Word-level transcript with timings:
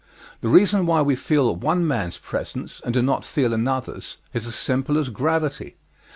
The 0.41 0.49
reason 0.49 0.87
why 0.87 1.03
we 1.03 1.15
feel 1.15 1.55
one 1.55 1.85
man's 1.85 2.17
presence, 2.17 2.81
and 2.83 2.91
do 2.91 3.03
not 3.03 3.23
feel 3.23 3.53
another's 3.53 4.17
is 4.33 4.47
as 4.47 4.55
simple 4.55 4.97
as 4.97 5.09
gravity. 5.09 5.75